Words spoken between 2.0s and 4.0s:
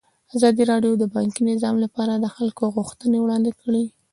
د خلکو غوښتنې وړاندې کړي.